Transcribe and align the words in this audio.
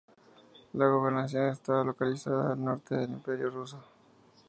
La 0.73 0.87
gobernación 0.87 1.47
estaba 1.49 1.83
localizada 1.83 2.53
al 2.53 2.65
norte 2.65 2.95
del 2.95 3.11
Imperio 3.11 3.51
ruso. 3.51 3.79